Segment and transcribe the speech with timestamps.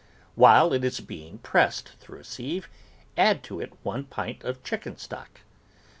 [0.33, 2.67] While it is being pressed through a sieve
[3.17, 5.41] add to it one pint of chicken stock.